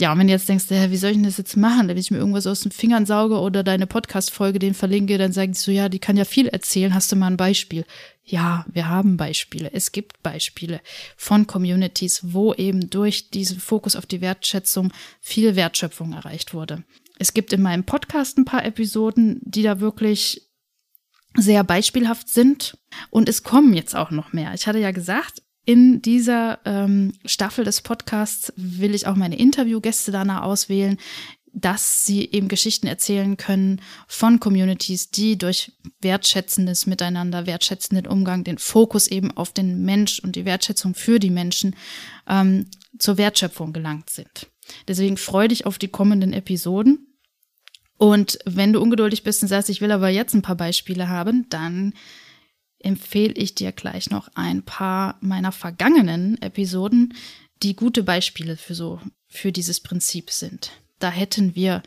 Ja, 0.00 0.12
und 0.12 0.20
wenn 0.20 0.28
du 0.28 0.32
jetzt 0.32 0.48
denkst, 0.48 0.66
ja, 0.70 0.92
wie 0.92 0.96
soll 0.96 1.10
ich 1.10 1.16
denn 1.16 1.24
das 1.24 1.38
jetzt 1.38 1.56
machen? 1.56 1.88
Wenn 1.88 1.96
ich 1.96 2.12
mir 2.12 2.18
irgendwas 2.18 2.46
aus 2.46 2.60
den 2.60 2.70
Fingern 2.70 3.04
sauge 3.04 3.40
oder 3.40 3.64
deine 3.64 3.88
Podcast-Folge 3.88 4.60
den 4.60 4.74
verlinke, 4.74 5.18
dann 5.18 5.32
sagen 5.32 5.52
die 5.52 5.58
so, 5.58 5.72
ja, 5.72 5.88
die 5.88 5.98
kann 5.98 6.16
ja 6.16 6.24
viel 6.24 6.46
erzählen, 6.46 6.94
hast 6.94 7.10
du 7.10 7.16
mal 7.16 7.26
ein 7.26 7.36
Beispiel? 7.36 7.84
Ja, 8.22 8.64
wir 8.72 8.88
haben 8.88 9.16
Beispiele. 9.16 9.72
Es 9.72 9.90
gibt 9.90 10.22
Beispiele 10.22 10.80
von 11.16 11.48
Communities, 11.48 12.20
wo 12.32 12.54
eben 12.54 12.90
durch 12.90 13.30
diesen 13.30 13.58
Fokus 13.58 13.96
auf 13.96 14.06
die 14.06 14.20
Wertschätzung 14.20 14.92
viel 15.20 15.56
Wertschöpfung 15.56 16.12
erreicht 16.12 16.54
wurde. 16.54 16.84
Es 17.18 17.34
gibt 17.34 17.52
in 17.52 17.62
meinem 17.62 17.82
Podcast 17.82 18.38
ein 18.38 18.44
paar 18.44 18.64
Episoden, 18.64 19.40
die 19.42 19.64
da 19.64 19.80
wirklich 19.80 20.47
sehr 21.40 21.64
beispielhaft 21.64 22.28
sind. 22.28 22.78
Und 23.10 23.28
es 23.28 23.42
kommen 23.42 23.74
jetzt 23.74 23.94
auch 23.94 24.10
noch 24.10 24.32
mehr. 24.32 24.54
Ich 24.54 24.66
hatte 24.66 24.78
ja 24.78 24.90
gesagt, 24.90 25.42
in 25.64 26.00
dieser 26.00 26.60
ähm, 26.64 27.12
Staffel 27.26 27.64
des 27.64 27.82
Podcasts 27.82 28.52
will 28.56 28.94
ich 28.94 29.06
auch 29.06 29.16
meine 29.16 29.38
Interviewgäste 29.38 30.10
danach 30.10 30.42
auswählen, 30.42 30.96
dass 31.52 32.04
sie 32.04 32.24
eben 32.30 32.48
Geschichten 32.48 32.86
erzählen 32.86 33.36
können 33.36 33.80
von 34.06 34.40
Communities, 34.40 35.10
die 35.10 35.36
durch 35.36 35.72
wertschätzendes 36.00 36.86
Miteinander, 36.86 37.46
wertschätzenden 37.46 38.06
Umgang, 38.06 38.44
den 38.44 38.58
Fokus 38.58 39.08
eben 39.08 39.36
auf 39.36 39.52
den 39.52 39.84
Mensch 39.84 40.20
und 40.20 40.36
die 40.36 40.44
Wertschätzung 40.44 40.94
für 40.94 41.18
die 41.18 41.30
Menschen 41.30 41.76
ähm, 42.26 42.70
zur 42.98 43.18
Wertschöpfung 43.18 43.72
gelangt 43.72 44.10
sind. 44.10 44.48
Deswegen 44.86 45.16
freue 45.16 45.48
dich 45.48 45.66
auf 45.66 45.78
die 45.78 45.88
kommenden 45.88 46.32
Episoden. 46.32 47.07
Und 47.98 48.38
wenn 48.44 48.72
du 48.72 48.80
ungeduldig 48.80 49.24
bist 49.24 49.42
und 49.42 49.48
sagst, 49.48 49.68
ich 49.68 49.80
will 49.80 49.92
aber 49.92 50.08
jetzt 50.08 50.34
ein 50.34 50.42
paar 50.42 50.56
Beispiele 50.56 51.08
haben, 51.08 51.46
dann 51.50 51.92
empfehle 52.78 53.34
ich 53.34 53.56
dir 53.56 53.72
gleich 53.72 54.08
noch 54.08 54.28
ein 54.34 54.62
paar 54.62 55.18
meiner 55.20 55.52
vergangenen 55.52 56.40
Episoden, 56.40 57.14
die 57.62 57.74
gute 57.74 58.04
Beispiele 58.04 58.56
für 58.56 58.74
so, 58.74 59.00
für 59.26 59.50
dieses 59.50 59.80
Prinzip 59.80 60.30
sind. 60.30 60.70
Da 61.00 61.10
hätten 61.10 61.56
wir 61.56 61.82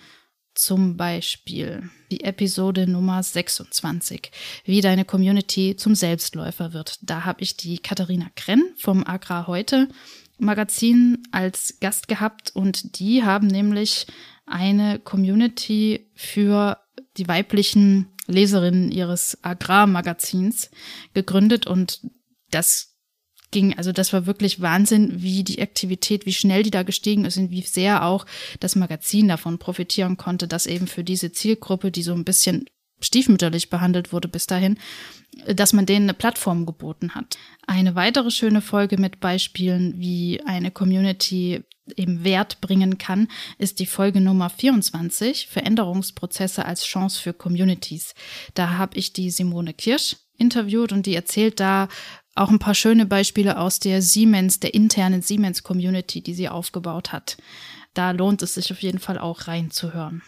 zum 0.54 0.98
Beispiel 0.98 1.90
die 2.12 2.26
Episode 2.26 2.88
Nummer 2.88 3.24
26, 3.24 4.32
wie 4.66 4.82
deine 4.82 5.06
Community 5.06 5.78
zum 5.78 5.96
Selbstläufer 5.96 6.74
wird. 6.74 7.00
Da 7.02 7.24
habe 7.24 7.42
ich 7.42 7.56
die 7.56 7.78
Katharina 7.78 8.30
Krenn 8.36 8.74
vom 8.78 9.06
Agrar 9.06 9.48
heute 9.48 9.88
Magazin 10.42 11.24
als 11.32 11.78
Gast 11.80 12.08
gehabt 12.08 12.52
und 12.56 13.00
die 13.00 13.24
haben 13.24 13.48
nämlich 13.48 14.08
eine 14.46 15.00
Community 15.00 16.10
für 16.16 16.78
die 17.18 17.28
weiblichen 17.28 18.08
Leserinnen 18.28 18.92
ihres 18.92 19.38
Agrarmagazins 19.44 20.72
gegründet 21.14 21.68
und 21.68 22.02
das 22.50 22.98
ging, 23.52 23.78
also 23.78 23.92
das 23.92 24.14
war 24.14 24.26
wirklich 24.26 24.62
Wahnsinn, 24.62 25.22
wie 25.22 25.44
die 25.44 25.62
Aktivität, 25.62 26.26
wie 26.26 26.34
schnell 26.34 26.64
die 26.64 26.72
da 26.72 26.84
gestiegen 26.84 27.26
ist 27.26 27.38
und 27.38 27.52
wie 27.52 27.62
sehr 27.62 28.04
auch 28.06 28.26
das 28.60 28.76
Magazin 28.76 29.28
davon 29.28 29.60
profitieren 29.60 30.18
konnte, 30.18 30.48
dass 30.48 30.66
eben 30.66 30.88
für 30.88 31.04
diese 31.04 31.32
Zielgruppe, 31.32 31.92
die 31.92 32.04
so 32.04 32.14
ein 32.14 32.26
bisschen 32.26 32.66
stiefmütterlich 33.02 33.70
behandelt 33.70 34.14
wurde 34.14 34.28
bis 34.28 34.48
dahin, 34.48 34.78
dass 35.48 35.74
man 35.74 35.86
denen 35.86 36.06
eine 36.06 36.14
Plattform 36.14 36.66
geboten 36.66 37.16
hat. 37.16 37.38
Eine 37.66 37.96
weitere 37.96 38.32
schöne 38.32 38.62
Folge 38.62 38.98
mit 38.98 39.20
Beispielen, 39.20 40.00
wie 40.00 40.42
eine 40.46 40.72
Community 40.72 41.64
eben 41.96 42.24
Wert 42.24 42.62
bringen 42.62 42.98
kann, 42.98 43.28
ist 43.58 43.80
die 43.80 43.86
Folge 43.86 44.22
Nummer 44.22 44.50
24, 44.50 45.48
Veränderungsprozesse 45.48 46.66
als 46.66 46.86
Chance 46.86 47.20
für 47.22 47.34
Communities. 47.34 48.14
Da 48.54 48.78
habe 48.78 48.98
ich 48.98 49.14
die 49.14 49.30
Simone 49.30 49.74
Kirsch 49.74 50.18
interviewt 50.38 50.92
und 50.92 51.06
die 51.06 51.16
erzählt 51.16 51.60
da 51.60 51.88
auch 52.36 52.50
ein 52.50 52.60
paar 52.60 52.76
schöne 52.76 53.06
Beispiele 53.06 53.58
aus 53.58 53.80
der 53.80 54.02
Siemens, 54.02 54.60
der 54.60 54.74
internen 54.74 55.22
Siemens 55.22 55.64
Community, 55.64 56.22
die 56.22 56.34
sie 56.34 56.50
aufgebaut 56.50 57.12
hat. 57.12 57.38
Da 57.94 58.12
lohnt 58.12 58.42
es 58.42 58.54
sich 58.54 58.72
auf 58.72 58.82
jeden 58.82 59.00
Fall 59.00 59.18
auch 59.18 59.48
reinzuhören. 59.48 60.22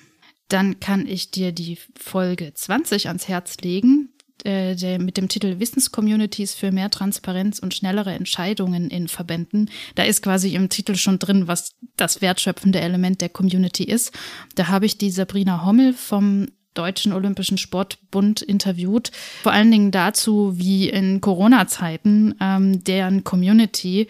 Dann 0.50 0.80
kann 0.80 1.08
ich 1.08 1.32
dir 1.32 1.52
die 1.52 1.78
Folge 1.98 2.54
20 2.54 3.08
ans 3.08 3.28
Herz 3.28 3.58
legen, 3.58 4.10
äh, 4.44 4.76
der, 4.76 5.00
mit 5.00 5.18
dem 5.18 5.30
Titel 5.30 5.60
Wissenscommunities 5.60 6.54
für 6.54 6.72
mehr 6.72 6.90
Transparenz 6.90 7.60
und 7.60 7.74
schnellere 7.74 8.14
Entscheidungen 8.14 8.90
in 8.90 9.08
Verbänden. 9.08 9.70
Da 9.96 10.04
ist 10.04 10.22
quasi 10.22 10.56
im 10.56 10.70
Titel 10.70 10.96
schon 10.96 11.20
drin, 11.20 11.48
was 11.48 11.76
das 11.96 12.22
wertschöpfende 12.22 12.82
Element 12.82 13.22
der 13.22 13.30
Community 13.30 13.84
ist. 13.84 14.12
Da 14.56 14.68
habe 14.68 14.86
ich 14.86 14.98
die 14.98 15.12
Sabrina 15.12 15.66
Hommel 15.66 15.94
vom 15.94 16.48
Deutschen 16.74 17.14
Olympischen 17.14 17.58
Sportbund 17.58 18.42
interviewt. 18.42 19.12
Vor 19.44 19.52
allen 19.52 19.72
Dingen 19.72 19.92
dazu, 19.92 20.58
wie 20.58 20.90
in 20.90 21.22
Corona-Zeiten 21.22 22.36
ähm, 22.42 22.84
deren 22.84 23.24
Community 23.24 24.08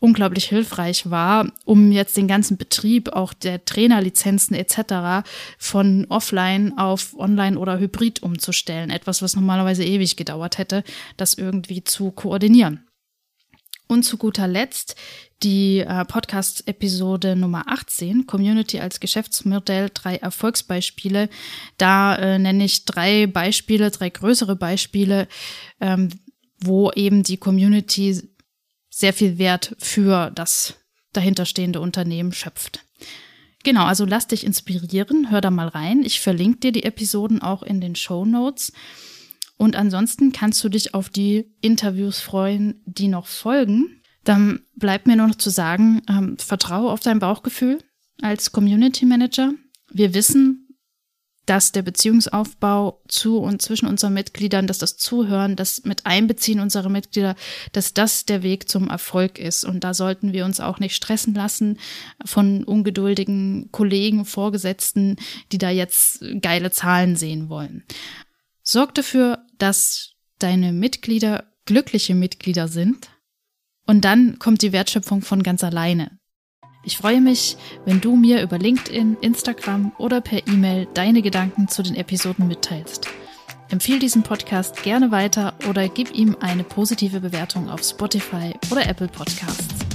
unglaublich 0.00 0.46
hilfreich 0.48 1.10
war, 1.10 1.52
um 1.64 1.92
jetzt 1.92 2.16
den 2.16 2.26
ganzen 2.26 2.56
Betrieb, 2.56 3.10
auch 3.10 3.32
der 3.32 3.64
Trainerlizenzen 3.64 4.56
etc. 4.56 5.28
von 5.58 6.06
offline 6.08 6.76
auf 6.78 7.16
online 7.18 7.58
oder 7.58 7.78
hybrid 7.78 8.22
umzustellen. 8.22 8.90
Etwas, 8.90 9.22
was 9.22 9.36
normalerweise 9.36 9.84
ewig 9.84 10.16
gedauert 10.16 10.58
hätte, 10.58 10.82
das 11.16 11.34
irgendwie 11.34 11.84
zu 11.84 12.10
koordinieren. 12.10 12.86
Und 13.86 14.04
zu 14.04 14.16
guter 14.16 14.46
Letzt 14.46 14.94
die 15.42 15.80
äh, 15.80 16.04
Podcast-Episode 16.04 17.34
Nummer 17.34 17.64
18, 17.66 18.26
Community 18.26 18.78
als 18.78 19.00
Geschäftsmodell, 19.00 19.90
drei 19.92 20.16
Erfolgsbeispiele. 20.16 21.28
Da 21.76 22.14
äh, 22.14 22.38
nenne 22.38 22.64
ich 22.64 22.84
drei 22.84 23.26
Beispiele, 23.26 23.90
drei 23.90 24.10
größere 24.10 24.54
Beispiele, 24.54 25.28
ähm, 25.80 26.10
wo 26.58 26.90
eben 26.92 27.22
die 27.22 27.38
Community 27.38 28.29
sehr 29.00 29.12
viel 29.12 29.38
Wert 29.38 29.74
für 29.78 30.30
das 30.30 30.74
dahinterstehende 31.12 31.80
Unternehmen 31.80 32.32
schöpft. 32.32 32.84
Genau, 33.64 33.84
also 33.84 34.04
lass 34.04 34.26
dich 34.26 34.44
inspirieren, 34.44 35.30
hör 35.30 35.40
da 35.40 35.50
mal 35.50 35.68
rein. 35.68 36.02
Ich 36.04 36.20
verlinke 36.20 36.60
dir 36.60 36.72
die 36.72 36.84
Episoden 36.84 37.42
auch 37.42 37.62
in 37.62 37.80
den 37.80 37.96
Show 37.96 38.24
Notes. 38.24 38.72
Und 39.56 39.76
ansonsten 39.76 40.32
kannst 40.32 40.62
du 40.64 40.68
dich 40.68 40.94
auf 40.94 41.10
die 41.10 41.52
Interviews 41.60 42.20
freuen, 42.20 42.82
die 42.86 43.08
noch 43.08 43.26
folgen. 43.26 44.00
Dann 44.24 44.60
bleibt 44.76 45.06
mir 45.06 45.16
nur 45.16 45.28
noch 45.28 45.34
zu 45.34 45.50
sagen, 45.50 46.02
ähm, 46.08 46.38
vertraue 46.38 46.90
auf 46.90 47.00
dein 47.00 47.18
Bauchgefühl 47.18 47.78
als 48.22 48.52
Community 48.52 49.04
Manager. 49.04 49.52
Wir 49.92 50.14
wissen, 50.14 50.69
dass 51.50 51.72
der 51.72 51.82
Beziehungsaufbau 51.82 53.02
zu 53.08 53.38
und 53.38 53.60
zwischen 53.60 53.88
unseren 53.88 54.14
Mitgliedern, 54.14 54.68
dass 54.68 54.78
das 54.78 54.96
Zuhören, 54.96 55.56
das 55.56 55.82
mit 55.82 56.06
Einbeziehen 56.06 56.60
unserer 56.60 56.88
Mitglieder, 56.88 57.34
dass 57.72 57.92
das 57.92 58.24
der 58.24 58.44
Weg 58.44 58.68
zum 58.68 58.88
Erfolg 58.88 59.36
ist. 59.36 59.64
Und 59.64 59.82
da 59.82 59.92
sollten 59.92 60.32
wir 60.32 60.44
uns 60.44 60.60
auch 60.60 60.78
nicht 60.78 60.94
stressen 60.94 61.34
lassen 61.34 61.80
von 62.24 62.62
ungeduldigen 62.62 63.68
Kollegen, 63.72 64.26
Vorgesetzten, 64.26 65.16
die 65.50 65.58
da 65.58 65.70
jetzt 65.70 66.24
geile 66.40 66.70
Zahlen 66.70 67.16
sehen 67.16 67.48
wollen. 67.48 67.82
Sorg 68.62 68.94
dafür, 68.94 69.44
dass 69.58 70.12
deine 70.38 70.72
Mitglieder 70.72 71.50
glückliche 71.64 72.14
Mitglieder 72.14 72.68
sind 72.68 73.08
und 73.86 74.04
dann 74.04 74.38
kommt 74.38 74.62
die 74.62 74.70
Wertschöpfung 74.70 75.22
von 75.22 75.42
ganz 75.42 75.64
alleine. 75.64 76.19
Ich 76.82 76.96
freue 76.96 77.20
mich, 77.20 77.56
wenn 77.84 78.00
du 78.00 78.16
mir 78.16 78.42
über 78.42 78.58
LinkedIn, 78.58 79.18
Instagram 79.20 79.92
oder 79.98 80.20
per 80.20 80.46
E-Mail 80.46 80.88
deine 80.94 81.20
Gedanken 81.20 81.68
zu 81.68 81.82
den 81.82 81.94
Episoden 81.94 82.48
mitteilst. 82.48 83.06
Empfehle 83.68 83.98
diesen 83.98 84.22
Podcast 84.22 84.82
gerne 84.82 85.10
weiter 85.10 85.54
oder 85.68 85.88
gib 85.88 86.12
ihm 86.14 86.36
eine 86.40 86.64
positive 86.64 87.20
Bewertung 87.20 87.68
auf 87.68 87.82
Spotify 87.82 88.54
oder 88.70 88.88
Apple 88.88 89.08
Podcasts. 89.08 89.86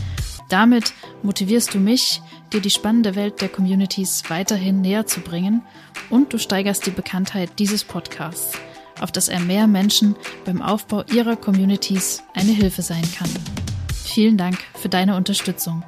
Damit 0.50 0.94
motivierst 1.24 1.74
du 1.74 1.80
mich, 1.80 2.22
dir 2.54 2.62
die 2.62 2.70
spannende 2.70 3.16
Welt 3.16 3.42
der 3.42 3.50
Communities 3.50 4.24
weiterhin 4.30 4.82
näher 4.82 5.08
zu 5.08 5.22
bringen 5.22 5.64
und 6.12 6.34
du 6.34 6.38
steigerst 6.38 6.86
die 6.86 6.92
Bekanntheit 6.92 7.58
dieses 7.58 7.84
Podcasts, 7.84 8.58
auf 9.02 9.12
dass 9.12 9.28
er 9.28 9.40
mehr 9.40 9.66
Menschen 9.66 10.16
beim 10.46 10.62
Aufbau 10.62 11.04
ihrer 11.12 11.36
Communities 11.36 12.22
eine 12.36 12.52
Hilfe 12.52 12.84
sein 12.84 13.04
kann. 13.18 13.30
Vielen 13.92 14.38
Dank 14.38 14.60
für 14.76 14.88
deine 14.88 15.16
Unterstützung. 15.16 15.84